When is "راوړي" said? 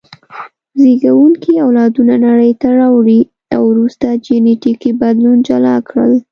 2.79-3.19